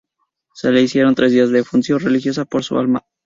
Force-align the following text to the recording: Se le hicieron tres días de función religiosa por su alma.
Se 0.55 0.71
le 0.71 0.81
hicieron 0.81 1.13
tres 1.13 1.31
días 1.31 1.51
de 1.51 1.63
función 1.63 1.99
religiosa 1.99 2.43
por 2.45 2.63
su 2.63 2.79
alma. 2.79 3.05